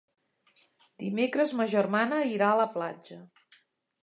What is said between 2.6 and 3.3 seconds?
la platja.